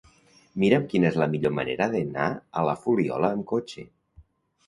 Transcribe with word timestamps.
Mira'm 0.61 0.85
quina 0.93 1.07
és 1.09 1.17
la 1.23 1.27
millor 1.33 1.51
manera 1.57 1.87
d'anar 1.91 2.25
a 2.61 2.63
la 2.69 2.75
Fuliola 2.85 3.31
amb 3.37 3.45
cotxe. 3.53 3.85